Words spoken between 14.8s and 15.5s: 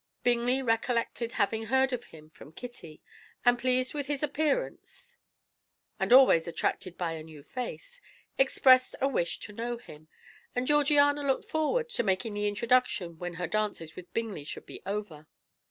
over.